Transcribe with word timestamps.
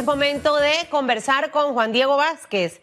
es 0.00 0.06
momento 0.06 0.56
de 0.56 0.88
conversar 0.88 1.50
con 1.50 1.74
Juan 1.74 1.92
Diego 1.92 2.16
Vázquez, 2.16 2.80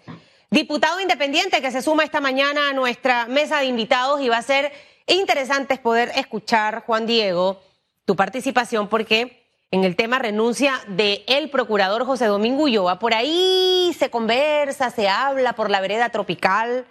diputado 0.52 1.02
independiente 1.02 1.64
que 1.64 1.72
se 1.72 1.82
suma 1.82 2.04
esta 2.04 2.22
mañana 2.22 2.70
a 2.70 2.74
nuestra 2.74 3.26
mesa 3.26 3.58
de 3.58 3.66
invitados 3.66 4.22
y 4.22 4.30
va 4.30 4.38
a 4.38 4.44
ser 4.44 4.72
interesante 5.08 5.78
poder 5.80 6.12
escuchar, 6.16 6.84
Juan 6.86 7.08
Diego, 7.08 7.60
tu 8.06 8.16
participación 8.16 8.88
porque 8.88 9.48
en 9.72 9.84
el 9.84 9.96
tema 9.96 10.20
renuncia 10.20 10.80
de 10.90 11.24
el 11.28 11.50
procurador 11.50 12.06
José 12.06 12.28
Domingo 12.28 12.66
Ulloa, 12.66 13.00
por 13.00 13.16
ahí 13.16 13.96
se 13.98 14.12
conversa, 14.12 14.92
se 14.92 15.10
habla 15.10 15.54
por 15.54 15.72
la 15.72 15.82
vereda 15.82 16.10
tropical 16.10 16.86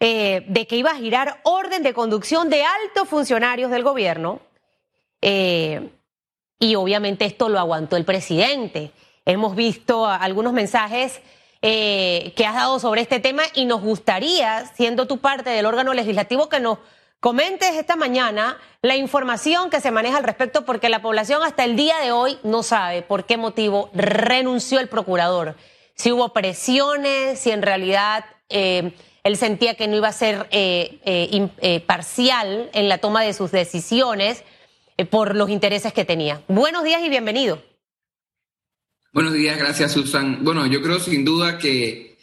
eh, 0.00 0.46
de 0.48 0.66
que 0.66 0.76
iba 0.76 0.92
a 0.92 0.96
girar 0.96 1.40
orden 1.42 1.82
de 1.82 1.92
conducción 1.92 2.48
de 2.48 2.62
altos 2.62 3.06
funcionarios 3.06 3.70
del 3.70 3.82
gobierno. 3.82 4.40
Eh, 5.20 5.90
y 6.58 6.74
obviamente 6.74 7.26
esto 7.26 7.50
lo 7.50 7.58
aguantó 7.58 7.98
el 7.98 8.06
presidente. 8.06 8.92
Hemos 9.28 9.54
visto 9.54 10.06
algunos 10.06 10.54
mensajes 10.54 11.20
eh, 11.60 12.32
que 12.34 12.46
has 12.46 12.54
dado 12.54 12.78
sobre 12.78 13.02
este 13.02 13.20
tema 13.20 13.42
y 13.52 13.66
nos 13.66 13.82
gustaría, 13.82 14.64
siendo 14.74 15.06
tu 15.06 15.18
parte 15.18 15.50
del 15.50 15.66
órgano 15.66 15.92
legislativo, 15.92 16.48
que 16.48 16.60
nos 16.60 16.78
comentes 17.20 17.74
esta 17.74 17.94
mañana 17.94 18.56
la 18.80 18.96
información 18.96 19.68
que 19.68 19.82
se 19.82 19.90
maneja 19.90 20.16
al 20.16 20.24
respecto, 20.24 20.64
porque 20.64 20.88
la 20.88 21.02
población 21.02 21.42
hasta 21.42 21.64
el 21.64 21.76
día 21.76 21.98
de 21.98 22.10
hoy 22.10 22.38
no 22.42 22.62
sabe 22.62 23.02
por 23.02 23.26
qué 23.26 23.36
motivo 23.36 23.90
renunció 23.92 24.80
el 24.80 24.88
procurador. 24.88 25.56
Si 25.94 26.10
hubo 26.10 26.32
presiones, 26.32 27.38
si 27.38 27.50
en 27.50 27.60
realidad 27.60 28.24
eh, 28.48 28.94
él 29.24 29.36
sentía 29.36 29.74
que 29.74 29.88
no 29.88 29.96
iba 29.96 30.08
a 30.08 30.12
ser 30.12 30.46
eh, 30.52 31.82
parcial 31.86 32.70
en 32.72 32.88
la 32.88 32.96
toma 32.96 33.24
de 33.24 33.34
sus 33.34 33.50
decisiones 33.50 34.42
eh, 34.96 35.04
por 35.04 35.36
los 35.36 35.50
intereses 35.50 35.92
que 35.92 36.06
tenía. 36.06 36.40
Buenos 36.48 36.82
días 36.82 37.02
y 37.02 37.10
bienvenido. 37.10 37.67
Buenos 39.18 39.34
días, 39.34 39.58
gracias 39.58 39.94
Susan. 39.94 40.44
Bueno, 40.44 40.64
yo 40.68 40.80
creo 40.80 41.00
sin 41.00 41.24
duda 41.24 41.58
que 41.58 42.16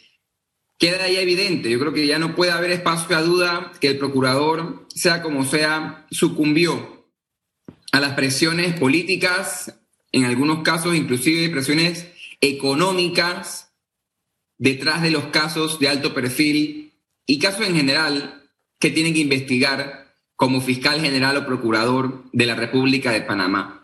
queda 0.78 1.10
ya 1.10 1.20
evidente, 1.20 1.68
yo 1.68 1.78
creo 1.78 1.92
que 1.92 2.06
ya 2.06 2.18
no 2.18 2.34
puede 2.34 2.52
haber 2.52 2.70
espacio 2.70 3.14
a 3.14 3.20
duda 3.20 3.70
que 3.82 3.88
el 3.88 3.98
procurador, 3.98 4.86
sea 4.94 5.20
como 5.20 5.44
sea, 5.44 6.06
sucumbió 6.10 7.06
a 7.92 8.00
las 8.00 8.14
presiones 8.14 8.80
políticas, 8.80 9.78
en 10.10 10.24
algunos 10.24 10.62
casos 10.62 10.96
inclusive 10.96 11.50
presiones 11.50 12.06
económicas, 12.40 13.74
detrás 14.56 15.02
de 15.02 15.10
los 15.10 15.26
casos 15.26 15.78
de 15.78 15.90
alto 15.90 16.14
perfil 16.14 16.94
y 17.26 17.38
casos 17.38 17.66
en 17.66 17.76
general 17.76 18.48
que 18.80 18.88
tienen 18.88 19.12
que 19.12 19.20
investigar 19.20 20.14
como 20.34 20.62
fiscal 20.62 20.98
general 21.02 21.36
o 21.36 21.44
procurador 21.44 22.24
de 22.32 22.46
la 22.46 22.54
República 22.54 23.10
de 23.10 23.20
Panamá. 23.20 23.75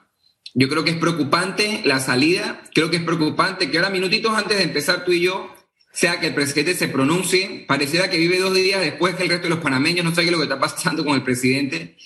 Yo 0.55 0.69
creo 0.69 0.85
que 0.85 0.91
es 0.91 0.97
preocupante 0.97 1.81
la 1.85 1.99
salida, 1.99 2.63
creo 2.75 2.91
que 2.91 2.97
es 2.97 3.03
preocupante 3.03 3.71
que 3.71 3.79
ahora 3.79 3.91
minutitos 3.91 4.37
antes 4.37 4.59
de 4.59 4.65
empezar 4.65 5.05
tú 5.05 5.13
y 5.13 5.21
yo, 5.21 5.55
sea 5.93 6.21
que 6.21 6.27
el 6.27 6.35
presidente 6.35 6.75
se 6.75 6.89
pronuncie, 6.89 7.65
pareciera 7.67 8.11
que 8.11 8.19
vive 8.19 8.39
dos 8.39 8.55
días 8.55 8.81
después 8.81 9.15
que 9.15 9.23
el 9.23 9.29
resto 9.29 9.45
de 9.45 9.55
los 9.55 9.61
panameños 9.61 10.05
no 10.05 10.15
sabe 10.15 10.31
lo 10.31 10.39
que 10.39 10.45
está 10.45 10.59
pasando 10.59 11.05
con 11.05 11.15
el 11.15 11.23
presidente, 11.23 11.97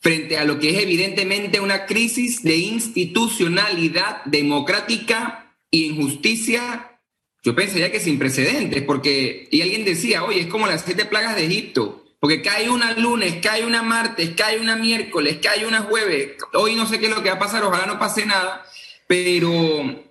frente 0.00 0.38
a 0.38 0.44
lo 0.44 0.58
que 0.58 0.70
es 0.70 0.82
evidentemente 0.82 1.60
una 1.60 1.86
crisis 1.86 2.42
de 2.42 2.56
institucionalidad 2.56 4.24
democrática 4.24 5.56
y 5.70 5.86
injusticia, 5.86 7.00
yo 7.42 7.54
pensaría 7.54 7.90
que 7.90 8.00
sin 8.00 8.18
precedentes, 8.18 8.82
porque, 8.82 9.48
y 9.50 9.62
alguien 9.62 9.84
decía, 9.84 10.24
oye, 10.24 10.40
es 10.40 10.46
como 10.46 10.66
las 10.66 10.82
siete 10.84 11.06
plagas 11.06 11.36
de 11.36 11.46
Egipto, 11.46 12.05
porque 12.20 12.42
cae 12.42 12.70
una 12.70 12.92
lunes, 12.92 13.36
cae 13.42 13.64
una 13.64 13.82
martes, 13.82 14.30
cae 14.36 14.58
una 14.58 14.76
miércoles, 14.76 15.38
cae 15.42 15.66
una 15.66 15.82
jueves. 15.82 16.36
Hoy 16.54 16.74
no 16.74 16.86
sé 16.86 16.98
qué 16.98 17.06
es 17.06 17.14
lo 17.14 17.22
que 17.22 17.28
va 17.28 17.36
a 17.36 17.40
pasar, 17.40 17.62
ojalá 17.64 17.86
no 17.86 17.98
pase 17.98 18.26
nada, 18.26 18.64
pero 19.06 20.06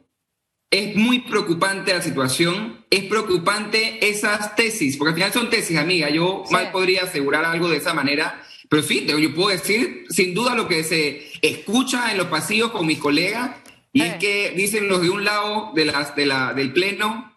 es 0.69 0.95
muy 0.95 1.19
preocupante 1.19 1.93
la 1.93 2.01
situación, 2.01 2.85
es 2.89 3.03
preocupante 3.05 4.07
esas 4.07 4.55
tesis, 4.55 4.97
porque 4.97 5.09
al 5.09 5.15
final 5.15 5.33
son 5.33 5.49
tesis, 5.49 5.77
amiga. 5.77 6.09
Yo 6.09 6.43
mal 6.51 6.71
podría 6.71 7.03
asegurar 7.03 7.45
algo 7.45 7.69
de 7.69 7.77
esa 7.77 7.93
manera, 7.93 8.41
pero 8.69 8.83
sí, 8.83 9.05
yo 9.05 9.33
puedo 9.33 9.49
decir 9.49 10.05
sin 10.09 10.33
duda 10.33 10.55
lo 10.55 10.67
que 10.67 10.83
se 10.83 11.31
escucha 11.41 12.11
en 12.11 12.17
los 12.17 12.27
pasillos 12.27 12.71
con 12.71 12.85
mis 12.85 12.99
colegas, 12.99 13.51
y 13.93 14.01
es 14.01 14.15
que 14.15 14.51
dicen 14.55 14.89
los 14.89 15.01
de 15.01 15.09
un 15.09 15.23
lado 15.23 15.71
de 15.73 15.85
las, 15.85 16.15
de 16.15 16.25
la, 16.25 16.53
del 16.53 16.73
Pleno, 16.73 17.34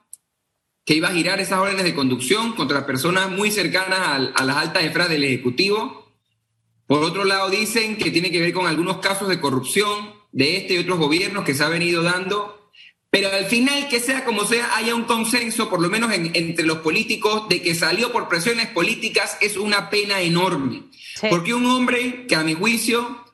que 0.89 0.95
iba 0.95 1.09
a 1.09 1.13
girar 1.13 1.39
esas 1.39 1.59
órdenes 1.59 1.85
de 1.85 1.95
conducción 1.95 2.55
contra 2.55 2.87
personas 2.87 3.31
muy 3.31 3.51
cercanas 3.51 4.33
a, 4.35 4.43
las 4.43 4.57
altas 4.57 4.85
esferas 4.85 5.11
del 5.11 5.23
Ejecutivo. 5.23 6.15
Por 6.87 7.05
otro 7.05 7.27
lado, 7.27 7.51
dicen 7.51 7.99
que 7.99 8.11
tiene 8.11 8.31
que 8.31 8.41
ver 8.41 8.55
con 8.55 8.67
algunos 8.67 8.97
casos 8.97 9.29
de 9.29 9.39
corrupción 9.39 10.15
de 10.33 10.57
este 10.57 10.73
y 10.73 10.79
otros 10.79 10.99
gobiernos 10.99 11.45
que 11.45 11.53
se 11.53 11.63
ha 11.63 11.69
venido 11.69 12.03
dando. 12.03 12.71
Pero 13.11 13.31
al 13.31 13.45
final, 13.45 13.87
que 13.91 14.01
sea 14.01 14.25
como 14.25 14.47
sea, 14.47 14.77
haya 14.77 14.95
un 14.95 15.05
consenso, 15.05 15.69
por 15.69 15.83
lo 15.83 15.91
menos 15.91 16.11
entre 16.11 16.65
los 16.65 16.79
políticos, 16.79 17.51
de 17.51 17.61
que 17.61 17.75
salió 17.75 18.11
por 18.11 18.31
presiones 18.31 18.69
políticas 18.69 19.37
es 19.43 19.59
una 19.59 19.91
pena 19.91 20.23
enorme. 20.23 20.85
Porque 21.29 21.53
un 21.53 21.67
hombre 21.67 22.25
que 22.27 22.35
a 22.35 22.45
mi 22.45 22.55
juicio 22.55 23.27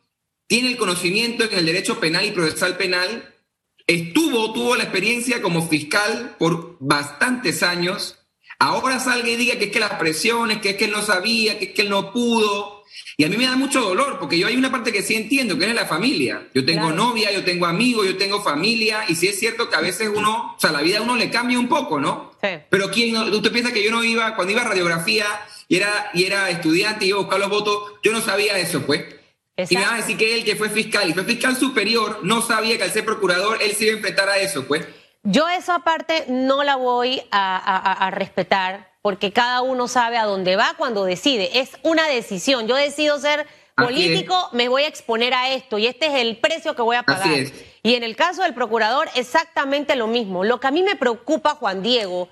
tiene 0.48 0.70
el 0.70 0.76
conocimiento 0.76 1.44
en 1.44 1.56
el 1.56 1.66
derecho 1.66 2.00
penal 2.00 2.26
y 2.26 2.32
procesal 2.32 2.76
penal, 2.76 3.33
Estuvo, 3.86 4.52
tuvo 4.52 4.76
la 4.76 4.84
experiencia 4.84 5.42
como 5.42 5.68
fiscal 5.68 6.36
por 6.38 6.76
bastantes 6.80 7.62
años. 7.62 8.18
Ahora 8.58 8.98
salga 8.98 9.28
y 9.28 9.36
diga 9.36 9.58
que 9.58 9.66
es 9.66 9.72
que 9.72 9.80
las 9.80 9.94
presiones, 9.94 10.60
que 10.60 10.70
es 10.70 10.76
que 10.76 10.86
él 10.86 10.92
no 10.92 11.02
sabía, 11.02 11.58
que 11.58 11.66
es 11.66 11.70
que 11.72 11.82
él 11.82 11.90
no 11.90 12.12
pudo. 12.12 12.84
Y 13.16 13.24
a 13.24 13.28
mí 13.28 13.36
me 13.36 13.44
da 13.44 13.56
mucho 13.56 13.80
dolor, 13.80 14.18
porque 14.18 14.38
yo 14.38 14.46
hay 14.46 14.56
una 14.56 14.70
parte 14.70 14.92
que 14.92 15.02
sí 15.02 15.14
entiendo, 15.14 15.58
que 15.58 15.66
es 15.66 15.74
la 15.74 15.86
familia. 15.86 16.48
Yo 16.54 16.64
tengo 16.64 16.92
novia, 16.92 17.30
yo 17.32 17.44
tengo 17.44 17.66
amigos, 17.66 18.06
yo 18.06 18.16
tengo 18.16 18.42
familia, 18.42 19.04
y 19.08 19.16
sí 19.16 19.28
es 19.28 19.38
cierto 19.38 19.68
que 19.68 19.76
a 19.76 19.80
veces 19.80 20.10
uno, 20.14 20.54
o 20.56 20.60
sea, 20.60 20.72
la 20.72 20.80
vida 20.80 20.98
a 20.98 21.02
uno 21.02 21.16
le 21.16 21.30
cambia 21.30 21.58
un 21.58 21.68
poco, 21.68 22.00
¿no? 22.00 22.32
Sí. 22.42 22.48
Pero 22.70 22.90
¿quién, 22.90 23.16
usted 23.16 23.52
piensa 23.52 23.72
que 23.72 23.84
yo 23.84 23.90
no 23.90 24.02
iba, 24.02 24.34
cuando 24.34 24.52
iba 24.52 24.62
a 24.62 24.68
radiografía 24.68 25.26
y 25.68 25.76
era, 25.76 26.10
y 26.14 26.24
era 26.24 26.50
estudiante 26.50 27.04
y 27.04 27.08
iba 27.08 27.18
a 27.18 27.22
buscar 27.22 27.38
los 27.38 27.50
votos, 27.50 27.92
yo 28.02 28.12
no 28.12 28.20
sabía 28.20 28.58
eso, 28.58 28.82
pues. 28.82 29.04
Y 29.56 29.76
me 29.76 29.84
a 29.84 29.94
decir 29.94 30.16
que 30.16 30.34
él, 30.34 30.44
que 30.44 30.56
fue 30.56 30.68
fiscal, 30.68 31.08
y 31.08 31.12
fue 31.12 31.24
fiscal 31.24 31.56
superior, 31.56 32.20
no 32.24 32.42
sabía 32.42 32.76
que 32.76 32.82
al 32.82 32.90
ser 32.90 33.04
procurador 33.04 33.62
él 33.62 33.72
se 33.72 33.84
iba 33.84 33.92
a 33.92 33.96
enfrentar 33.96 34.28
a 34.28 34.38
eso, 34.38 34.66
pues. 34.66 34.84
Yo 35.22 35.48
eso 35.48 35.72
aparte 35.72 36.24
no 36.28 36.64
la 36.64 36.76
voy 36.76 37.22
a, 37.30 38.10
respetar, 38.12 38.92
porque 39.00 39.32
cada 39.32 39.62
uno 39.62 39.86
sabe 39.86 40.18
a 40.18 40.24
dónde 40.24 40.56
va 40.56 40.74
cuando 40.76 41.04
decide. 41.04 41.60
Es 41.60 41.70
una 41.82 42.06
decisión. 42.08 42.66
Yo 42.66 42.74
decido 42.74 43.18
ser 43.18 43.46
político, 43.76 44.48
me 44.52 44.68
voy 44.68 44.82
a 44.82 44.88
exponer 44.88 45.32
a 45.32 45.50
esto, 45.50 45.78
y 45.78 45.86
este 45.86 46.06
es 46.06 46.14
el 46.14 46.36
precio 46.38 46.74
que 46.74 46.82
voy 46.82 46.96
a 46.96 47.04
pagar. 47.04 47.46
Y 47.82 47.94
en 47.94 48.02
el 48.02 48.16
caso 48.16 48.42
del 48.42 48.54
procurador, 48.54 49.08
exactamente 49.14 49.94
lo 49.94 50.08
mismo. 50.08 50.42
Lo 50.42 50.58
que 50.58 50.66
a 50.66 50.70
mí 50.72 50.82
me 50.82 50.96
preocupa, 50.96 51.54
Juan 51.54 51.82
Diego, 51.82 52.28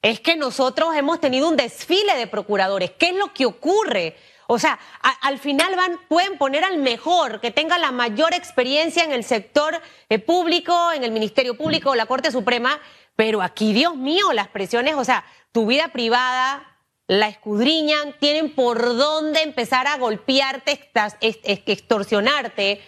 es 0.00 0.20
que 0.20 0.36
nosotros 0.36 0.94
hemos 0.94 1.20
tenido 1.20 1.48
un 1.48 1.56
desfile 1.56 2.14
de 2.16 2.26
procuradores. 2.26 2.92
¿Qué 2.92 3.08
es 3.08 3.16
lo 3.16 3.32
que 3.32 3.46
ocurre? 3.46 4.16
O 4.52 4.58
sea, 4.58 4.78
al 5.22 5.38
final 5.38 5.74
van, 5.76 5.98
pueden 6.08 6.36
poner 6.36 6.62
al 6.62 6.76
mejor, 6.76 7.40
que 7.40 7.50
tenga 7.50 7.78
la 7.78 7.90
mayor 7.90 8.34
experiencia 8.34 9.02
en 9.02 9.10
el 9.10 9.24
sector 9.24 9.80
eh, 10.10 10.18
público, 10.18 10.92
en 10.92 11.04
el 11.04 11.10
Ministerio 11.10 11.56
Público 11.56 11.88
o 11.88 11.94
la 11.94 12.04
Corte 12.04 12.30
Suprema, 12.30 12.78
pero 13.16 13.40
aquí, 13.40 13.72
Dios 13.72 13.96
mío, 13.96 14.30
las 14.34 14.48
presiones, 14.48 14.94
o 14.96 15.04
sea, 15.04 15.24
tu 15.52 15.64
vida 15.64 15.88
privada 15.88 16.68
la 17.06 17.28
escudriñan, 17.28 18.14
tienen 18.20 18.54
por 18.54 18.94
dónde 18.94 19.40
empezar 19.40 19.86
a 19.86 19.96
golpearte, 19.96 20.90
extorsionarte, 21.22 22.82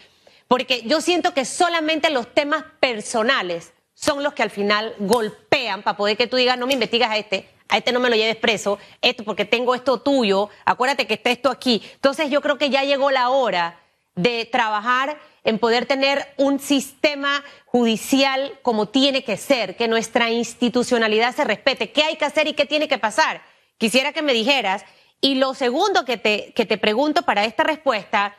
porque 0.46 0.82
yo 0.82 1.00
siento 1.00 1.32
que 1.32 1.46
solamente 1.46 2.10
los 2.10 2.34
temas 2.34 2.64
personales 2.78 3.72
son 3.94 4.22
los 4.22 4.34
que 4.34 4.42
al 4.42 4.50
final 4.50 4.94
golpean 4.98 5.82
para 5.82 5.96
poder 5.96 6.19
que 6.19 6.26
tú 6.26 6.36
digas, 6.36 6.58
no 6.58 6.66
me 6.66 6.75
investigas 6.75 7.10
a 7.10 7.16
este, 7.16 7.48
a 7.69 7.78
este 7.78 7.92
no 7.92 8.00
me 8.00 8.10
lo 8.10 8.16
lleves 8.16 8.36
preso, 8.36 8.78
esto 9.00 9.25
porque 9.25 9.44
tengo 9.44 9.75
esto 9.75 10.00
tuyo, 10.00 10.50
acuérdate 10.64 11.06
que 11.06 11.14
está 11.14 11.30
esto 11.30 11.50
aquí. 11.50 11.82
Entonces 11.94 12.30
yo 12.30 12.41
creo 12.41 12.58
que 12.58 12.70
ya 12.70 12.84
llegó 12.84 13.10
la 13.10 13.30
hora 13.30 13.80
de 14.14 14.44
trabajar 14.44 15.19
en 15.42 15.58
poder 15.58 15.86
tener 15.86 16.32
un 16.36 16.58
sistema 16.58 17.42
judicial 17.66 18.58
como 18.62 18.88
tiene 18.88 19.25
que 19.25 19.36
ser, 19.36 19.76
que 19.76 19.88
nuestra 19.88 20.30
institucionalidad 20.30 21.34
se 21.34 21.44
respete, 21.44 21.90
qué 21.90 22.05
hay 22.05 22.16
que 22.16 22.25
hacer 22.25 22.46
y 22.46 22.55
qué 22.55 22.64
tiene 22.64 22.88
que 22.88 22.99
pasar. 22.99 23.43
Quisiera 23.78 24.12
que 24.12 24.22
me 24.22 24.32
dijeras. 24.32 24.84
Y 25.20 25.37
lo 25.37 25.55
segundo 25.55 26.05
que 26.05 26.17
te, 26.17 26.52
que 26.55 26.67
te 26.67 26.78
pregunto 26.78 27.22
para 27.22 27.44
esta 27.44 27.64
respuesta, 27.64 28.37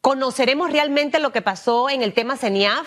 ¿conoceremos 0.00 0.72
realmente 0.72 1.20
lo 1.20 1.30
que 1.32 1.40
pasó 1.42 1.88
en 1.88 2.02
el 2.02 2.12
tema 2.12 2.36
CENIAF? 2.36 2.86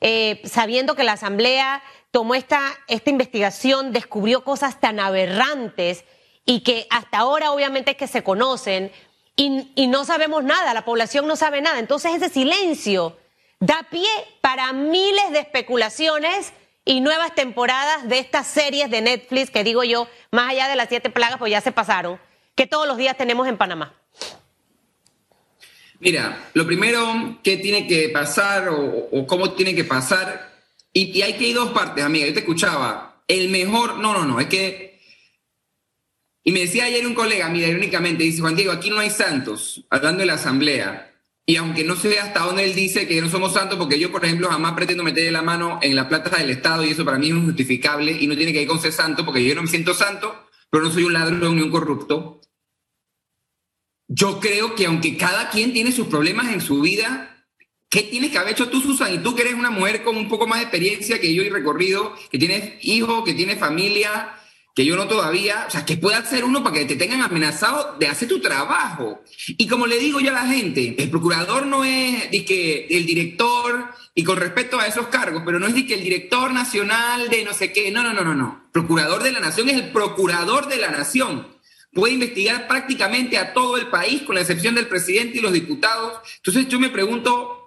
Eh, 0.00 0.42
sabiendo 0.44 0.94
que 0.94 1.04
la 1.04 1.12
Asamblea 1.12 1.82
tomó 2.16 2.34
esta, 2.34 2.78
esta 2.88 3.10
investigación, 3.10 3.92
descubrió 3.92 4.42
cosas 4.42 4.80
tan 4.80 5.00
aberrantes 5.00 6.06
y 6.46 6.62
que 6.62 6.86
hasta 6.88 7.18
ahora 7.18 7.50
obviamente 7.52 7.90
es 7.90 7.98
que 7.98 8.06
se 8.06 8.22
conocen 8.24 8.90
y, 9.36 9.86
no 9.88 10.06
sabemos 10.06 10.42
nada, 10.42 10.72
la 10.72 10.86
población 10.86 11.26
no 11.26 11.36
sabe 11.36 11.60
nada. 11.60 11.78
Entonces 11.78 12.14
ese 12.14 12.30
silencio 12.30 13.18
da 13.60 13.86
pie 13.90 14.08
para 14.40 14.72
miles 14.72 15.30
de 15.30 15.40
especulaciones 15.40 16.54
y 16.86 17.02
nuevas 17.02 17.34
temporadas 17.34 18.08
de 18.08 18.18
estas 18.18 18.46
series 18.46 18.90
de 18.90 19.02
Netflix 19.02 19.50
que 19.50 19.62
digo 19.62 19.84
yo, 19.84 20.08
más 20.30 20.52
allá 20.52 20.68
de 20.68 20.76
las 20.76 20.88
siete 20.88 21.10
plagas, 21.10 21.36
pues 21.36 21.50
ya 21.50 21.60
se 21.60 21.70
pasaron, 21.70 22.18
que 22.54 22.66
todos 22.66 22.88
los 22.88 22.96
días 22.96 23.18
tenemos 23.18 23.46
en 23.46 23.58
Panamá. 23.58 23.94
Mira, 26.00 26.48
lo 26.54 26.66
primero 26.66 27.40
que 27.42 27.58
tiene 27.58 27.86
que 27.86 28.08
pasar 28.08 28.70
o 28.70 29.26
cómo 29.26 29.52
tiene 29.52 29.74
que 29.74 29.84
pasar 29.84 30.55
Y, 30.96 31.18
y 31.18 31.20
hay 31.20 31.34
que 31.34 31.48
ir 31.48 31.56
dos 31.56 31.72
partes, 31.72 32.02
amiga. 32.02 32.26
Yo 32.26 32.32
te 32.32 32.38
escuchaba. 32.38 33.22
El 33.28 33.50
mejor, 33.50 33.98
no, 33.98 34.14
no, 34.14 34.24
no, 34.24 34.40
es 34.40 34.46
que... 34.46 34.98
Y 36.42 36.52
me 36.52 36.60
decía 36.60 36.86
ayer 36.86 37.06
un 37.06 37.12
colega, 37.12 37.50
mira, 37.50 37.68
irónicamente, 37.68 38.24
dice, 38.24 38.40
Juan 38.40 38.56
Diego, 38.56 38.72
aquí 38.72 38.88
no 38.88 39.00
hay 39.00 39.10
santos, 39.10 39.84
hablando 39.90 40.20
de 40.20 40.26
la 40.26 40.34
asamblea. 40.34 41.12
Y 41.44 41.56
aunque 41.56 41.84
no 41.84 41.96
sé 41.96 42.18
hasta 42.18 42.46
dónde 42.46 42.64
él 42.64 42.74
dice 42.74 43.06
que 43.06 43.20
no 43.20 43.28
somos 43.28 43.52
santos, 43.52 43.78
porque 43.78 43.98
yo, 43.98 44.10
por 44.10 44.24
ejemplo, 44.24 44.48
jamás 44.48 44.72
pretendo 44.72 45.04
meterle 45.04 45.32
la 45.32 45.42
mano 45.42 45.78
en 45.82 45.94
la 45.94 46.08
plata 46.08 46.38
del 46.38 46.48
Estado 46.48 46.82
y 46.82 46.90
eso 46.90 47.04
para 47.04 47.18
mí 47.18 47.26
es 47.26 47.34
injustificable 47.34 48.16
y 48.18 48.26
no 48.26 48.34
tiene 48.34 48.54
que 48.54 48.62
ir 48.62 48.68
con 48.68 48.80
ser 48.80 48.92
santo, 48.92 49.26
porque 49.26 49.44
yo 49.44 49.54
no 49.54 49.62
me 49.62 49.68
siento 49.68 49.92
santo, 49.92 50.48
pero 50.70 50.82
no 50.82 50.90
soy 50.90 51.02
un 51.02 51.12
ladrón 51.12 51.56
ni 51.56 51.62
un 51.62 51.70
corrupto. 51.70 52.40
Yo 54.08 54.40
creo 54.40 54.74
que 54.74 54.86
aunque 54.86 55.18
cada 55.18 55.50
quien 55.50 55.74
tiene 55.74 55.92
sus 55.92 56.06
problemas 56.06 56.54
en 56.54 56.62
su 56.62 56.80
vida, 56.80 57.35
¿Qué 57.96 58.02
tienes 58.02 58.30
que 58.30 58.36
haber 58.36 58.52
hecho 58.52 58.68
tú, 58.68 58.82
Susan? 58.82 59.14
Y 59.14 59.18
tú 59.20 59.34
que 59.34 59.40
eres 59.40 59.54
una 59.54 59.70
mujer 59.70 60.04
con 60.04 60.18
un 60.18 60.28
poco 60.28 60.46
más 60.46 60.58
de 60.58 60.64
experiencia 60.64 61.18
que 61.18 61.32
yo 61.32 61.42
y 61.42 61.48
recorrido, 61.48 62.14
que 62.30 62.38
tienes 62.38 62.74
hijos, 62.82 63.24
que 63.24 63.32
tienes 63.32 63.58
familia, 63.58 64.34
que 64.74 64.84
yo 64.84 64.96
no 64.96 65.08
todavía. 65.08 65.64
O 65.66 65.70
sea, 65.70 65.86
¿qué 65.86 65.96
puede 65.96 66.18
hacer 66.18 66.44
uno 66.44 66.62
para 66.62 66.76
que 66.76 66.84
te 66.84 66.96
tengan 66.96 67.22
amenazado 67.22 67.96
de 67.98 68.06
hacer 68.06 68.28
tu 68.28 68.38
trabajo? 68.38 69.22
Y 69.46 69.66
como 69.66 69.86
le 69.86 69.98
digo 69.98 70.20
yo 70.20 70.28
a 70.28 70.34
la 70.34 70.46
gente, 70.46 70.94
el 70.98 71.08
procurador 71.08 71.64
no 71.64 71.84
es 71.84 72.28
que 72.46 72.86
el 72.90 73.06
director, 73.06 73.86
y 74.14 74.22
con 74.24 74.36
respecto 74.36 74.78
a 74.78 74.86
esos 74.86 75.06
cargos, 75.06 75.42
pero 75.46 75.58
no 75.58 75.66
es 75.66 75.72
que 75.84 75.94
el 75.94 76.02
director 76.02 76.52
nacional 76.52 77.30
de 77.30 77.44
no 77.46 77.54
sé 77.54 77.72
qué. 77.72 77.90
No, 77.90 78.02
no, 78.02 78.12
no, 78.12 78.22
no, 78.22 78.34
no. 78.34 78.68
Procurador 78.72 79.22
de 79.22 79.32
la 79.32 79.40
nación 79.40 79.70
es 79.70 79.76
el 79.76 79.88
procurador 79.90 80.68
de 80.68 80.76
la 80.76 80.90
nación 80.90 81.56
puede 81.94 82.12
investigar 82.12 82.68
prácticamente 82.68 83.38
a 83.38 83.54
todo 83.54 83.78
el 83.78 83.86
país, 83.86 84.20
con 84.20 84.34
la 84.34 84.42
excepción 84.42 84.74
del 84.74 84.86
presidente 84.86 85.38
y 85.38 85.40
los 85.40 85.54
diputados. 85.54 86.20
Entonces 86.36 86.68
yo 86.68 86.78
me 86.78 86.90
pregunto, 86.90 87.65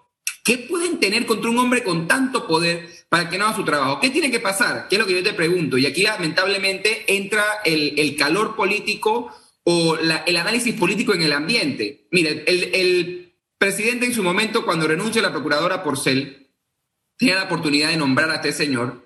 ¿Qué 0.50 0.57
pueden 0.57 1.00
tener 1.00 1.28
contra 1.28 1.51
un 1.51 1.60
hombre 1.60 1.84
con 1.84 2.07
tanto 2.07 2.48
poder 2.48 2.90
para 3.07 3.30
que 3.30 3.38
no 3.38 3.46
haga 3.46 3.56
su 3.56 3.63
trabajo? 3.63 4.00
¿Qué 4.00 4.10
tiene 4.10 4.31
que 4.31 4.40
pasar? 4.40 4.88
¿Qué 4.90 4.96
es 4.96 5.00
lo 5.00 5.06
que 5.06 5.13
yo 5.13 5.22
te 5.22 5.34
pregunto? 5.34 5.78
Y 5.78 5.86
aquí 5.86 6.01
lamentablemente 6.01 7.04
entra 7.06 7.44
el, 7.63 8.16
calor 8.16 8.56
político 8.56 9.31
o 9.63 9.96
el 9.96 10.38
análisis 10.38 10.74
político 10.74 11.13
en 11.13 11.22
el 11.22 11.34
ambiente. 11.34 12.07
Mire, 12.10 12.46
el, 12.48 13.31
presidente 13.60 14.07
en 14.07 14.13
su 14.16 14.24
momento, 14.24 14.66
cuando 14.66 14.88
renuncia 14.88 15.22
a 15.22 15.25
la 15.25 15.31
procuradora 15.31 15.84
Porcel, 15.84 16.50
tenía 17.16 17.36
la 17.36 17.44
oportunidad 17.44 17.90
de 17.90 17.98
nombrar 17.98 18.31
a 18.31 18.38
este 18.38 18.51
señor. 18.51 19.06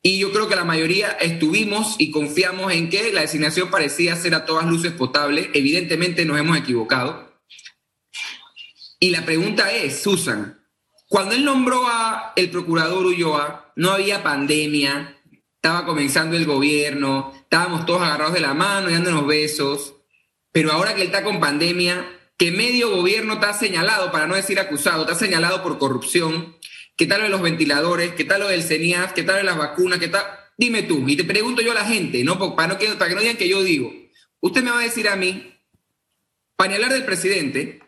Y 0.00 0.18
yo 0.18 0.32
creo 0.32 0.48
que 0.48 0.56
la 0.56 0.64
mayoría 0.64 1.10
estuvimos 1.10 1.96
y 1.98 2.10
confiamos 2.10 2.72
en 2.72 2.88
que 2.88 3.12
la 3.12 3.20
designación 3.20 3.68
parecía 3.68 4.16
ser 4.16 4.34
a 4.34 4.46
todas 4.46 4.64
luces 4.64 4.92
potable. 4.92 5.50
Evidentemente 5.52 6.24
nos 6.24 6.40
hemos 6.40 6.56
equivocado. 6.56 7.38
Y 8.98 9.10
la 9.10 9.26
pregunta 9.26 9.70
es, 9.72 10.02
Susan, 10.02 10.59
cuando 11.10 11.34
él 11.34 11.44
nombró 11.44 11.88
a 11.88 12.32
el 12.36 12.50
procurador 12.50 13.04
Ulloa, 13.04 13.72
no 13.74 13.90
había 13.90 14.22
pandemia, 14.22 15.16
estaba 15.56 15.84
comenzando 15.84 16.36
el 16.36 16.46
gobierno, 16.46 17.32
estábamos 17.34 17.84
todos 17.84 18.02
agarrados 18.02 18.34
de 18.34 18.38
la 18.38 18.54
mano 18.54 18.88
y 18.88 18.92
dándonos 18.92 19.26
besos, 19.26 19.96
pero 20.52 20.70
ahora 20.70 20.94
que 20.94 21.00
él 21.00 21.08
está 21.08 21.24
con 21.24 21.40
pandemia, 21.40 22.06
que 22.36 22.52
medio 22.52 22.94
gobierno 22.94 23.34
está 23.34 23.52
señalado, 23.54 24.12
para 24.12 24.28
no 24.28 24.36
decir 24.36 24.60
acusado, 24.60 25.02
está 25.02 25.16
señalado 25.16 25.64
por 25.64 25.78
corrupción, 25.78 26.56
¿qué 26.96 27.06
tal 27.06 27.18
lo 27.18 27.24
de 27.24 27.30
los 27.30 27.42
ventiladores? 27.42 28.12
¿Qué 28.12 28.24
tal 28.24 28.42
lo 28.42 28.46
del 28.46 28.62
CENIAF? 28.62 29.12
¿Qué 29.12 29.24
tal 29.24 29.34
lo 29.34 29.38
de 29.38 29.46
las 29.46 29.58
vacunas? 29.58 29.98
¿Qué 29.98 30.06
tal? 30.06 30.24
Dime 30.56 30.84
tú, 30.84 31.08
y 31.08 31.16
te 31.16 31.24
pregunto 31.24 31.60
yo 31.60 31.72
a 31.72 31.74
la 31.74 31.86
gente, 31.86 32.22
¿no? 32.22 32.38
Para, 32.54 32.74
no, 32.74 32.78
para 32.78 33.08
que 33.08 33.14
no 33.16 33.20
digan 33.20 33.36
que 33.36 33.48
yo 33.48 33.64
digo. 33.64 33.92
Usted 34.38 34.62
me 34.62 34.70
va 34.70 34.78
a 34.78 34.84
decir 34.84 35.08
a 35.08 35.16
mí, 35.16 35.58
para 36.54 36.76
hablar 36.76 36.92
del 36.92 37.04
presidente, 37.04 37.80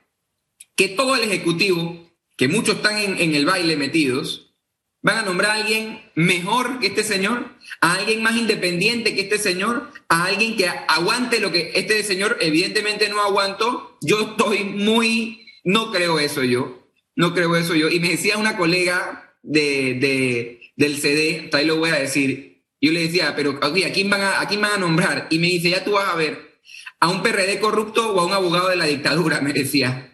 que 0.74 0.88
todo 0.88 1.14
el 1.14 1.22
Ejecutivo 1.22 2.11
que 2.42 2.48
muchos 2.48 2.74
están 2.78 2.98
en, 2.98 3.36
el 3.36 3.46
baile 3.46 3.76
metidos, 3.76 4.52
van 5.00 5.18
a 5.18 5.22
nombrar 5.22 5.52
a 5.52 5.54
alguien 5.60 6.00
mejor 6.16 6.80
que 6.80 6.88
este 6.88 7.04
señor, 7.04 7.56
a 7.80 7.94
alguien 7.94 8.20
más 8.20 8.36
independiente 8.36 9.14
que 9.14 9.20
este 9.20 9.38
señor, 9.38 9.92
a 10.08 10.24
alguien 10.24 10.56
que 10.56 10.66
aguante 10.66 11.38
lo 11.38 11.52
que 11.52 11.70
este 11.76 12.02
señor 12.02 12.38
evidentemente 12.40 13.08
no 13.08 13.20
aguantó. 13.20 13.96
Yo 14.00 14.30
estoy 14.30 14.64
muy, 14.64 15.46
no 15.62 15.92
creo 15.92 16.18
eso 16.18 16.42
yo, 16.42 16.88
no 17.14 17.32
creo 17.32 17.54
eso 17.54 17.76
yo. 17.76 17.88
Y 17.88 18.00
me 18.00 18.08
decía 18.08 18.36
una 18.36 18.56
colega 18.56 19.36
de, 19.44 20.58
del 20.74 20.98
CD, 20.98 21.48
ahí 21.52 21.64
lo 21.64 21.76
voy 21.76 21.90
a 21.90 22.00
decir, 22.00 22.64
yo 22.80 22.90
le 22.90 23.02
decía, 23.02 23.36
pero 23.36 23.60
¿a 23.62 23.92
quién, 23.92 24.10
van 24.10 24.22
a, 24.22 24.40
¿a 24.40 24.48
quién 24.48 24.60
van 24.60 24.72
a 24.72 24.78
nombrar? 24.78 25.28
Y 25.30 25.38
me 25.38 25.46
dice, 25.46 25.70
ya 25.70 25.84
tú 25.84 25.92
vas 25.92 26.08
a 26.08 26.16
ver, 26.16 26.58
a 26.98 27.08
un 27.08 27.22
PRD 27.22 27.60
corrupto 27.60 28.12
o 28.12 28.18
a 28.18 28.26
un 28.26 28.32
abogado 28.32 28.68
de 28.68 28.74
la 28.74 28.86
dictadura, 28.86 29.40
me 29.42 29.52
decía. 29.52 30.08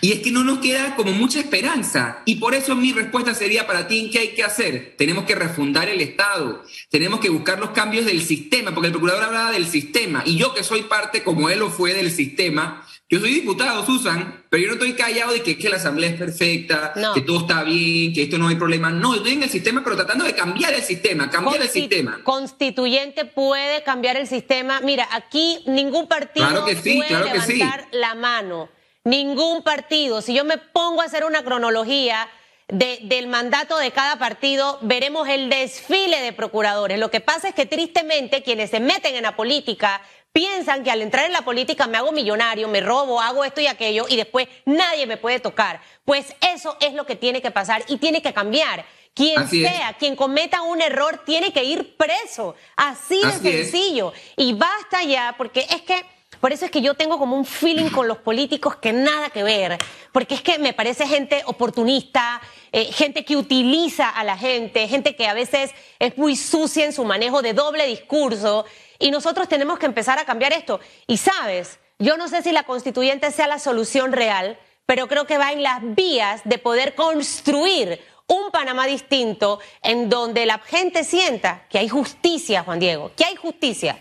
Y 0.00 0.12
es 0.12 0.20
que 0.20 0.30
no 0.30 0.44
nos 0.44 0.58
queda 0.58 0.96
como 0.96 1.12
mucha 1.12 1.40
esperanza. 1.40 2.22
Y 2.24 2.36
por 2.36 2.54
eso 2.54 2.74
mi 2.74 2.92
respuesta 2.92 3.34
sería 3.34 3.66
para 3.66 3.86
ti, 3.86 4.10
¿qué 4.12 4.18
hay 4.18 4.28
que 4.28 4.42
hacer? 4.42 4.94
Tenemos 4.98 5.24
que 5.24 5.34
refundar 5.34 5.88
el 5.88 6.00
Estado, 6.00 6.62
tenemos 6.90 7.20
que 7.20 7.30
buscar 7.30 7.58
los 7.58 7.70
cambios 7.70 8.06
del 8.06 8.22
sistema, 8.22 8.72
porque 8.72 8.88
el 8.88 8.92
procurador 8.92 9.24
hablaba 9.24 9.52
del 9.52 9.66
sistema. 9.66 10.22
Y 10.26 10.36
yo 10.36 10.54
que 10.54 10.62
soy 10.62 10.82
parte, 10.82 11.22
como 11.22 11.48
él 11.48 11.60
lo 11.60 11.70
fue, 11.70 11.94
del 11.94 12.10
sistema, 12.10 12.84
yo 13.08 13.20
soy 13.20 13.34
diputado, 13.34 13.84
Susan, 13.86 14.44
pero 14.48 14.62
yo 14.62 14.68
no 14.68 14.74
estoy 14.74 14.94
callado 14.94 15.32
de 15.32 15.42
que, 15.42 15.56
que 15.56 15.68
la 15.68 15.76
asamblea 15.76 16.10
es 16.10 16.16
perfecta, 16.16 16.92
que 17.14 17.20
todo 17.20 17.40
está 17.40 17.62
bien, 17.62 18.12
que 18.12 18.24
esto 18.24 18.38
no 18.38 18.48
hay 18.48 18.56
problema. 18.56 18.90
No, 18.90 19.14
estoy 19.14 19.34
en 19.34 19.42
el 19.42 19.50
sistema, 19.50 19.84
pero 19.84 19.94
tratando 19.94 20.24
de 20.24 20.34
cambiar 20.34 20.74
el 20.74 20.82
sistema, 20.82 21.30
cambiar 21.30 21.62
el 21.62 21.68
sistema. 21.68 22.20
Constituyente 22.24 23.24
puede 23.24 23.82
cambiar 23.84 24.16
el 24.16 24.26
sistema. 24.26 24.80
Mira, 24.80 25.06
aquí 25.12 25.58
ningún 25.66 26.08
partido 26.08 26.64
puede 26.64 27.24
levantar 27.24 27.88
la 27.92 28.14
mano 28.14 28.73
ningún 29.04 29.62
partido. 29.62 30.22
Si 30.22 30.34
yo 30.34 30.44
me 30.44 30.58
pongo 30.58 31.02
a 31.02 31.04
hacer 31.04 31.24
una 31.24 31.44
cronología 31.44 32.28
del 32.68 33.28
mandato 33.28 33.76
de 33.76 33.90
cada 33.90 34.18
partido, 34.18 34.78
veremos 34.80 35.28
el 35.28 35.50
desfile 35.50 36.20
de 36.22 36.32
procuradores. 36.32 36.98
Lo 36.98 37.10
que 37.10 37.20
pasa 37.20 37.48
es 37.48 37.54
que 37.54 37.66
tristemente 37.66 38.42
quienes 38.42 38.70
se 38.70 38.80
meten 38.80 39.14
en 39.14 39.22
la 39.22 39.36
política 39.36 40.00
piensan 40.32 40.82
que 40.82 40.90
al 40.90 41.02
entrar 41.02 41.26
en 41.26 41.32
la 41.32 41.42
política 41.42 41.86
me 41.86 41.98
hago 41.98 42.10
millonario, 42.10 42.66
me 42.66 42.80
robo, 42.80 43.20
hago 43.20 43.44
esto 43.44 43.60
y 43.60 43.66
aquello 43.66 44.06
y 44.08 44.16
después 44.16 44.48
nadie 44.64 45.06
me 45.06 45.18
puede 45.18 45.38
tocar. 45.38 45.80
Pues 46.04 46.34
eso 46.52 46.76
es 46.80 46.94
lo 46.94 47.06
que 47.06 47.16
tiene 47.16 47.42
que 47.42 47.50
pasar 47.50 47.84
y 47.86 47.98
tiene 47.98 48.22
que 48.22 48.32
cambiar. 48.32 48.84
Quien 49.14 49.46
sea, 49.48 49.94
quien 49.96 50.16
cometa 50.16 50.62
un 50.62 50.82
error 50.82 51.22
tiene 51.24 51.52
que 51.52 51.62
ir 51.62 51.96
preso. 51.96 52.56
Así 52.74 53.20
de 53.22 53.62
sencillo. 53.62 54.12
Y 54.36 54.54
basta 54.54 55.04
ya, 55.04 55.36
porque 55.38 55.60
es 55.70 55.82
que 55.82 56.04
por 56.44 56.52
eso 56.52 56.66
es 56.66 56.70
que 56.70 56.82
yo 56.82 56.92
tengo 56.92 57.18
como 57.18 57.36
un 57.36 57.46
feeling 57.46 57.88
con 57.88 58.06
los 58.06 58.18
políticos 58.18 58.76
que 58.76 58.92
nada 58.92 59.30
que 59.30 59.42
ver, 59.42 59.78
porque 60.12 60.34
es 60.34 60.42
que 60.42 60.58
me 60.58 60.74
parece 60.74 61.06
gente 61.06 61.42
oportunista, 61.46 62.38
eh, 62.70 62.84
gente 62.92 63.24
que 63.24 63.38
utiliza 63.38 64.10
a 64.10 64.22
la 64.24 64.36
gente, 64.36 64.86
gente 64.86 65.16
que 65.16 65.26
a 65.26 65.32
veces 65.32 65.70
es 65.98 66.18
muy 66.18 66.36
sucia 66.36 66.84
en 66.84 66.92
su 66.92 67.02
manejo 67.02 67.40
de 67.40 67.54
doble 67.54 67.86
discurso, 67.86 68.66
y 68.98 69.10
nosotros 69.10 69.48
tenemos 69.48 69.78
que 69.78 69.86
empezar 69.86 70.18
a 70.18 70.26
cambiar 70.26 70.52
esto. 70.52 70.80
Y 71.06 71.16
sabes, 71.16 71.78
yo 71.98 72.18
no 72.18 72.28
sé 72.28 72.42
si 72.42 72.52
la 72.52 72.64
constituyente 72.64 73.30
sea 73.30 73.46
la 73.46 73.58
solución 73.58 74.12
real, 74.12 74.58
pero 74.84 75.08
creo 75.08 75.26
que 75.26 75.38
va 75.38 75.50
en 75.50 75.62
las 75.62 75.78
vías 75.94 76.42
de 76.44 76.58
poder 76.58 76.94
construir 76.94 78.04
un 78.26 78.50
Panamá 78.50 78.86
distinto 78.86 79.60
en 79.80 80.10
donde 80.10 80.44
la 80.44 80.58
gente 80.58 81.04
sienta 81.04 81.66
que 81.70 81.78
hay 81.78 81.88
justicia, 81.88 82.64
Juan 82.64 82.80
Diego, 82.80 83.12
que 83.16 83.24
hay 83.24 83.34
justicia. 83.34 83.98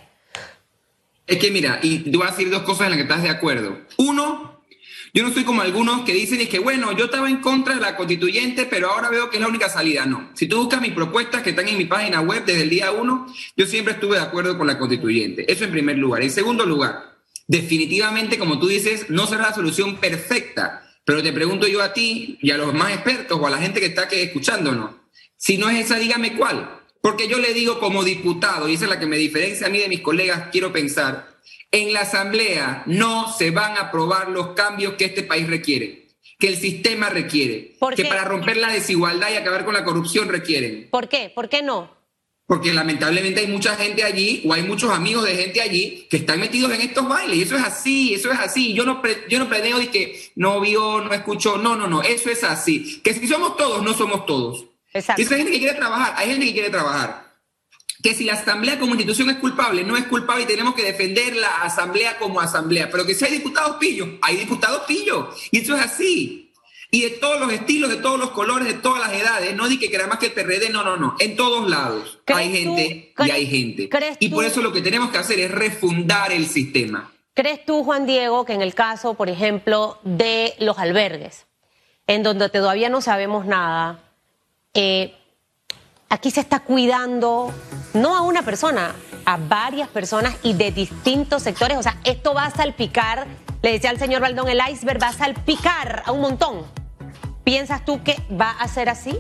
Es 1.26 1.38
que 1.38 1.52
mira, 1.52 1.80
y 1.82 2.00
te 2.00 2.18
voy 2.18 2.28
a 2.28 2.32
decir 2.32 2.50
dos 2.50 2.64
cosas 2.64 2.86
en 2.86 2.90
las 2.90 2.98
que 2.98 3.04
estás 3.04 3.24
de 3.24 3.30
acuerdo. 3.30 3.80
Uno, 3.98 4.62
yo 5.14 5.24
no 5.24 5.32
soy 5.32 5.44
como 5.44 5.62
algunos 5.62 6.02
que 6.02 6.14
dicen 6.14 6.42
es 6.42 6.50
que, 6.50 6.60
bueno, 6.60 6.92
yo 6.98 7.06
estaba 7.06 7.30
en 7.30 7.38
contra 7.38 7.76
de 7.76 7.82
la 7.82 7.96
constituyente, 7.96 8.66
pero 8.66 8.90
ahora 8.90 9.10
veo 9.10 9.30
que 9.30 9.38
es 9.38 9.42
la 9.42 9.48
única 9.48 9.70
salida. 9.70 10.06
No. 10.06 10.32
Si 10.34 10.48
tú 10.48 10.58
buscas 10.58 10.82
mis 10.82 10.92
propuestas 10.92 11.44
que 11.44 11.52
están 11.52 11.68
en 11.68 11.78
mi 11.78 11.86
página 11.86 12.20
web 12.22 12.44
desde 12.46 12.64
el 12.64 12.70
día 12.70 12.92
uno, 12.92 13.28
yo 13.56 13.66
siempre 13.66 13.94
estuve 13.94 14.18
de 14.18 14.24
acuerdo 14.24 14.58
con 14.58 14.68
la 14.68 14.78
constituyente. 14.78 15.50
Eso 15.52 15.64
en 15.64 15.72
primer 15.72 15.98
lugar. 15.98 16.24
En 16.24 16.32
segundo 16.32 16.66
lugar, 16.66 17.16
definitivamente, 17.48 18.38
como 18.38 18.60
tú 18.60 18.68
dices, 18.68 19.10
no 19.10 19.28
será 19.28 19.44
la 19.44 19.54
solución 19.54 19.98
perfecta. 19.98 20.90
Pero 21.06 21.22
te 21.22 21.32
pregunto 21.32 21.68
yo 21.68 21.82
a 21.82 21.94
ti 21.94 22.38
y 22.42 22.52
a 22.52 22.58
los 22.58 22.74
más 22.74 22.92
expertos 22.92 23.38
o 23.40 23.48
a 23.48 23.50
la 23.50 23.58
gente 23.58 23.80
que 23.80 23.88
está 23.88 24.04
aquí 24.04 24.16
escuchándonos, 24.16 24.92
si 25.38 25.58
no 25.58 25.70
es 25.70 25.86
esa, 25.86 25.98
dígame 25.98 26.36
cuál. 26.38 26.83
Porque 27.04 27.28
yo 27.28 27.38
le 27.38 27.54
digo 27.54 27.80
como 27.80 28.02
diputado, 28.02 28.70
y 28.70 28.76
esa 28.76 28.86
es 28.86 28.90
la 28.90 28.98
que 28.98 29.06
me 29.06 29.18
diferencia 29.18 29.68
a 29.68 29.70
mí 29.70 29.78
de 29.78 29.90
mis 29.90 30.00
colegas, 30.00 30.48
quiero 30.54 30.72
pensar, 30.72 31.36
en 31.70 31.92
la 31.92 32.00
Asamblea 32.00 32.84
no 32.86 33.30
se 33.30 33.52
van 33.52 33.76
a 33.76 33.90
aprobar 33.90 34.30
los 34.30 34.52
cambios 34.52 34.94
que 34.94 35.04
este 35.04 35.22
país 35.22 35.46
requiere, 35.50 36.08
que 36.40 36.48
el 36.48 36.56
sistema 36.56 37.10
requiere, 37.10 37.76
que 37.98 38.06
para 38.06 38.24
romper 38.24 38.56
la 38.56 38.72
desigualdad 38.72 39.32
y 39.34 39.36
acabar 39.36 39.66
con 39.66 39.74
la 39.74 39.84
corrupción 39.84 40.30
requieren. 40.30 40.88
¿Por 40.92 41.10
qué? 41.10 41.30
¿Por 41.36 41.50
qué 41.50 41.62
no? 41.62 41.92
Porque 42.46 42.72
lamentablemente 42.72 43.42
hay 43.42 43.48
mucha 43.48 43.76
gente 43.76 44.06
allí, 44.06 44.42
o 44.48 44.54
hay 44.54 44.64
muchos 44.64 44.90
amigos 44.90 45.26
de 45.26 45.36
gente 45.36 45.60
allí, 45.60 46.08
que 46.10 46.16
están 46.16 46.40
metidos 46.40 46.72
en 46.72 46.80
estos 46.80 47.06
bailes. 47.06 47.36
Y 47.36 47.42
eso 47.42 47.58
es 47.58 47.64
así, 47.64 48.14
eso 48.14 48.32
es 48.32 48.40
así. 48.40 48.74
Yo 48.74 48.86
no, 48.86 49.02
yo 49.28 49.40
no 49.40 49.50
planeo 49.50 49.78
de 49.78 49.90
que 49.90 50.32
no 50.36 50.62
vio, 50.62 51.02
no 51.02 51.12
escuchó. 51.12 51.58
No, 51.58 51.76
no, 51.76 51.88
no, 51.88 52.02
eso 52.02 52.30
es 52.30 52.46
así. 52.46 53.02
Que 53.04 53.14
si 53.14 53.28
somos 53.28 53.58
todos, 53.58 53.84
no 53.84 53.94
somos 53.94 54.26
todos. 54.26 54.68
Exacto. 54.94 55.22
hay 55.22 55.28
gente 55.28 55.52
que 55.52 55.60
quiere 55.60 55.76
trabajar, 55.76 56.14
hay 56.18 56.30
gente 56.30 56.46
que 56.46 56.54
quiere 56.54 56.70
trabajar. 56.70 57.34
Que 58.02 58.14
si 58.14 58.26
la 58.26 58.34
asamblea 58.34 58.80
como 58.80 58.96
institución 58.96 59.30
es 59.30 59.38
culpable, 59.38 59.84
no 59.84 59.96
es 59.96 60.06
culpable 60.06 60.44
y 60.44 60.46
tenemos 60.46 60.76
que 60.76 60.84
defender 60.84 61.36
la 61.38 61.62
asamblea 61.62 62.18
como 62.18 62.42
asamblea. 62.42 62.90
Pero 62.92 63.06
que 63.06 63.16
si 63.16 63.24
hay 63.24 63.32
diputados 63.32 63.78
pillos, 63.78 64.10
hay 64.22 64.36
diputados 64.36 64.84
pillos. 64.86 65.28
Y 65.52 65.60
eso 65.60 65.76
es 65.76 65.82
así. 65.82 66.52
y 66.92 67.02
de 67.02 67.10
todos 67.10 67.40
los 67.40 67.52
estilos, 67.52 67.90
de 67.90 67.96
todos 67.96 68.20
los 68.20 68.30
colores, 68.32 68.68
de 68.68 68.76
todas 68.76 69.00
las 69.00 69.20
edades. 69.20 69.56
No 69.56 69.68
di 69.68 69.80
que 69.80 69.94
era 69.94 70.06
más 70.06 70.20
que 70.20 70.28
el 70.28 70.32
PRD, 70.34 70.70
no, 70.70 70.84
no, 70.84 70.96
no. 70.96 71.16
En 71.20 71.36
todos 71.36 71.68
lados 71.68 72.20
hay 72.28 72.52
gente 72.52 73.14
y 73.18 73.32
hay 73.32 73.48
gente. 73.48 73.90
Y 74.20 74.30
por 74.30 74.46
eso 74.46 74.62
lo 74.62 74.72
que 74.72 74.82
tenemos 74.82 75.10
que 75.10 75.18
hacer 75.18 75.40
es 75.40 75.50
refundar 75.50 76.32
el 76.32 76.46
sistema. 76.46 77.12
¿Crees 77.34 77.66
tú, 77.66 77.84
Juan 77.84 78.06
Diego, 78.06 78.46
que 78.46 78.54
en 78.54 78.62
el 78.62 78.76
caso, 78.76 79.16
por 79.16 79.28
ejemplo, 79.28 80.00
de 80.04 80.54
los 80.60 80.78
albergues, 80.78 81.48
en 82.06 82.22
donde 82.22 82.48
todavía 82.50 82.90
no 82.90 83.02
sabemos 83.02 83.48
nada, 83.48 84.04
eh, 84.74 85.14
aquí 86.10 86.32
se 86.32 86.40
está 86.40 86.62
cuidando 86.62 87.54
no 87.94 88.16
a 88.16 88.22
una 88.22 88.44
persona, 88.44 88.96
a 89.26 89.38
varias 89.38 89.88
personas 89.90 90.36
y 90.44 90.54
de 90.54 90.72
distintos 90.72 91.44
sectores? 91.44 91.78
O 91.78 91.84
sea, 91.84 91.98
esto 92.04 92.34
va 92.34 92.46
a 92.46 92.52
salpicar, 92.52 93.28
le 93.62 93.74
decía 93.74 93.90
al 93.90 94.00
señor 94.00 94.22
Baldón, 94.22 94.50
el 94.50 94.60
iceberg 94.72 95.02
va 95.02 95.10
a 95.10 95.14
salpicar 95.14 96.04
a 96.06 96.12
un 96.12 96.22
montón. 96.22 96.66
¿Piensas 97.44 97.86
tú 97.86 98.04
que 98.04 98.18
va 98.32 98.52
a 98.52 98.68
ser 98.68 98.90
así? 98.90 99.18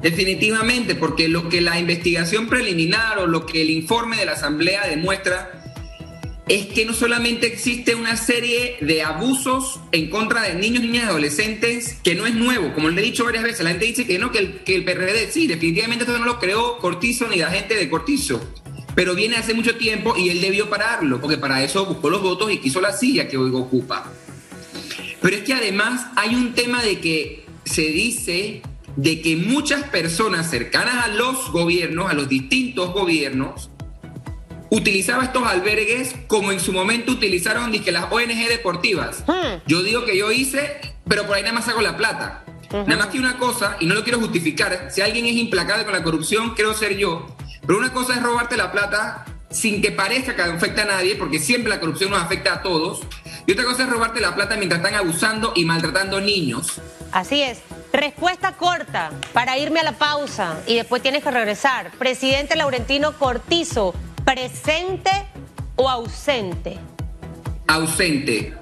Definitivamente, 0.00 0.96
porque 0.96 1.28
lo 1.28 1.48
que 1.48 1.60
la 1.60 1.78
investigación 1.78 2.48
preliminar 2.48 3.18
o 3.18 3.26
lo 3.26 3.46
que 3.46 3.62
el 3.62 3.70
informe 3.70 4.16
de 4.16 4.24
la 4.24 4.32
Asamblea 4.32 4.86
demuestra 4.88 5.61
es 6.48 6.66
que 6.66 6.84
no 6.84 6.92
solamente 6.92 7.46
existe 7.46 7.94
una 7.94 8.16
serie 8.16 8.76
de 8.80 9.02
abusos 9.02 9.80
en 9.92 10.10
contra 10.10 10.42
de 10.42 10.54
niños, 10.54 10.82
niñas 10.82 11.04
y 11.04 11.08
adolescentes 11.08 11.98
que 12.02 12.14
no 12.14 12.26
es 12.26 12.34
nuevo, 12.34 12.72
como 12.74 12.88
le 12.88 13.00
he 13.00 13.04
dicho 13.04 13.24
varias 13.24 13.44
veces, 13.44 13.62
la 13.62 13.70
gente 13.70 13.86
dice 13.86 14.06
que 14.06 14.18
no, 14.18 14.32
que 14.32 14.38
el, 14.38 14.58
que 14.60 14.74
el 14.74 14.84
PRD, 14.84 15.30
sí, 15.30 15.46
definitivamente 15.46 16.04
esto 16.04 16.18
no 16.18 16.24
lo 16.24 16.38
creó 16.38 16.78
Cortizo 16.78 17.28
ni 17.28 17.36
la 17.36 17.50
gente 17.50 17.74
de 17.76 17.88
Cortizo, 17.88 18.40
pero 18.94 19.14
viene 19.14 19.36
hace 19.36 19.54
mucho 19.54 19.76
tiempo 19.76 20.16
y 20.16 20.30
él 20.30 20.40
debió 20.40 20.68
pararlo, 20.68 21.20
porque 21.20 21.38
para 21.38 21.62
eso 21.62 21.86
buscó 21.86 22.10
los 22.10 22.22
votos 22.22 22.52
y 22.52 22.58
quiso 22.58 22.80
la 22.80 22.92
silla 22.92 23.28
que 23.28 23.36
hoy 23.36 23.50
ocupa. 23.54 24.12
Pero 25.20 25.36
es 25.36 25.42
que 25.42 25.54
además 25.54 26.06
hay 26.16 26.34
un 26.34 26.52
tema 26.52 26.82
de 26.82 26.98
que 26.98 27.46
se 27.64 27.82
dice 27.82 28.62
de 28.96 29.22
que 29.22 29.36
muchas 29.36 29.84
personas 29.84 30.50
cercanas 30.50 31.04
a 31.04 31.08
los 31.08 31.50
gobiernos, 31.52 32.10
a 32.10 32.14
los 32.14 32.28
distintos 32.28 32.92
gobiernos, 32.92 33.70
utilizaban 34.72 35.26
estos 35.26 35.46
albergues 35.46 36.14
como 36.28 36.50
en 36.50 36.58
su 36.58 36.72
momento 36.72 37.12
utilizaron 37.12 37.70
las 37.70 38.04
ONG 38.10 38.48
deportivas. 38.48 39.22
Hmm. 39.26 39.60
Yo 39.66 39.82
digo 39.82 40.06
que 40.06 40.16
yo 40.16 40.32
hice, 40.32 40.80
pero 41.06 41.26
por 41.26 41.36
ahí 41.36 41.42
nada 41.42 41.54
más 41.54 41.68
hago 41.68 41.82
la 41.82 41.98
plata. 41.98 42.44
Nada 42.72 42.96
más 42.96 43.08
que 43.08 43.18
una 43.18 43.36
cosa, 43.36 43.76
y 43.80 43.86
no 43.86 43.94
lo 43.94 44.02
quiero 44.02 44.18
justificar, 44.18 44.88
si 44.90 45.02
alguien 45.02 45.26
es 45.26 45.34
implacable 45.34 45.84
con 45.84 45.92
la 45.92 46.02
corrupción, 46.02 46.54
creo 46.54 46.72
ser 46.72 46.96
yo, 46.96 47.36
pero 47.66 47.78
una 47.78 47.92
cosa 47.92 48.14
es 48.14 48.22
robarte 48.22 48.56
la 48.56 48.72
plata 48.72 49.26
sin 49.50 49.82
que 49.82 49.92
parezca 49.92 50.34
que 50.34 50.40
afecta 50.40 50.84
a 50.84 50.86
nadie, 50.86 51.16
porque 51.16 51.38
siempre 51.38 51.68
la 51.68 51.78
corrupción 51.78 52.08
nos 52.08 52.22
afecta 52.22 52.54
a 52.54 52.62
todos. 52.62 53.02
Y 53.46 53.52
otra 53.52 53.64
cosa 53.64 53.82
es 53.82 53.90
robarte 53.90 54.22
la 54.22 54.34
plata 54.34 54.56
mientras 54.56 54.80
están 54.80 54.94
abusando 54.94 55.52
y 55.54 55.66
maltratando 55.66 56.18
niños. 56.18 56.80
Así 57.10 57.42
es. 57.42 57.58
Respuesta 57.92 58.52
corta 58.52 59.10
para 59.34 59.58
irme 59.58 59.80
a 59.80 59.82
la 59.82 59.92
pausa 59.92 60.58
y 60.66 60.76
después 60.76 61.02
tienes 61.02 61.22
que 61.22 61.30
regresar. 61.30 61.90
Presidente 61.98 62.56
Laurentino 62.56 63.18
Cortizo, 63.18 63.94
¿presente 64.24 65.10
o 65.76 65.88
ausente? 65.88 66.78
Ausente. 67.66 68.54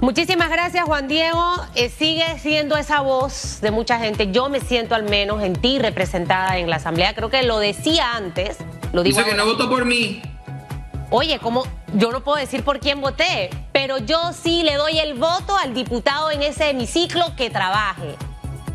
Muchísimas 0.00 0.50
gracias, 0.50 0.84
Juan 0.84 1.08
Diego. 1.08 1.42
Eh, 1.74 1.88
sigue 1.88 2.38
siendo 2.38 2.76
esa 2.76 3.00
voz 3.00 3.60
de 3.62 3.70
mucha 3.70 3.98
gente. 3.98 4.30
Yo 4.30 4.48
me 4.48 4.60
siento 4.60 4.94
al 4.94 5.04
menos 5.04 5.42
en 5.42 5.54
ti 5.54 5.78
representada 5.78 6.58
en 6.58 6.68
la 6.68 6.76
Asamblea. 6.76 7.14
Creo 7.14 7.30
que 7.30 7.42
lo 7.42 7.58
decía 7.58 8.14
antes. 8.14 8.58
Lo 8.92 9.02
digo 9.02 9.16
Dice 9.18 9.30
que 9.30 9.36
no 9.36 9.46
votó 9.46 9.68
por 9.68 9.86
mí. 9.86 10.20
Oye, 11.10 11.38
¿cómo? 11.38 11.64
Yo 11.94 12.10
no 12.10 12.22
puedo 12.22 12.38
decir 12.38 12.64
por 12.64 12.80
quién 12.80 13.00
voté, 13.00 13.48
pero 13.72 13.98
yo 13.98 14.32
sí 14.32 14.62
le 14.62 14.74
doy 14.74 14.98
el 14.98 15.14
voto 15.14 15.56
al 15.56 15.72
diputado 15.72 16.30
en 16.30 16.42
ese 16.42 16.70
hemiciclo 16.70 17.36
que 17.36 17.50
trabaje. 17.50 18.16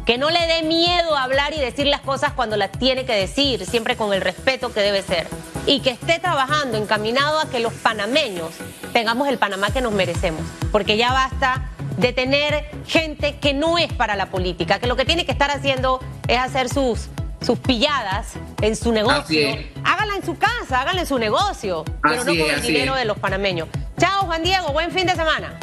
Que 0.05 0.17
no 0.17 0.29
le 0.29 0.47
dé 0.47 0.63
miedo 0.63 1.15
hablar 1.15 1.53
y 1.53 1.59
decir 1.59 1.85
las 1.85 2.01
cosas 2.01 2.33
cuando 2.33 2.57
las 2.57 2.71
tiene 2.71 3.05
que 3.05 3.13
decir, 3.13 3.65
siempre 3.65 3.95
con 3.95 4.13
el 4.13 4.21
respeto 4.21 4.73
que 4.73 4.79
debe 4.79 5.03
ser. 5.03 5.27
Y 5.65 5.81
que 5.81 5.91
esté 5.91 6.19
trabajando 6.19 6.77
encaminado 6.77 7.39
a 7.39 7.49
que 7.49 7.59
los 7.59 7.73
panameños 7.73 8.49
tengamos 8.93 9.27
el 9.27 9.37
Panamá 9.37 9.71
que 9.71 9.81
nos 9.81 9.93
merecemos. 9.93 10.41
Porque 10.71 10.97
ya 10.97 11.11
basta 11.11 11.69
de 11.97 12.13
tener 12.13 12.65
gente 12.87 13.37
que 13.37 13.53
no 13.53 13.77
es 13.77 13.91
para 13.93 14.15
la 14.15 14.27
política, 14.27 14.79
que 14.79 14.87
lo 14.87 14.95
que 14.95 15.05
tiene 15.05 15.25
que 15.25 15.31
estar 15.31 15.51
haciendo 15.51 15.99
es 16.27 16.37
hacer 16.39 16.69
sus 16.69 17.09
sus 17.41 17.57
pilladas 17.59 18.33
en 18.61 18.75
su 18.75 18.91
negocio, 18.91 19.57
hágala 19.83 20.15
en 20.15 20.25
su 20.25 20.37
casa, 20.37 20.81
hágala 20.81 21.01
en 21.01 21.07
su 21.07 21.17
negocio, 21.17 21.85
pero 22.03 22.23
no 22.23 22.35
con 22.35 22.51
el 22.51 22.61
dinero 22.61 22.95
de 22.95 23.05
los 23.05 23.17
panameños. 23.17 23.67
Chao, 23.97 24.25
Juan 24.25 24.43
Diego, 24.43 24.71
buen 24.71 24.91
fin 24.91 25.07
de 25.07 25.15
semana. 25.15 25.57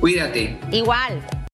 Cuídate. 0.00 0.58
Igual. 0.72 1.22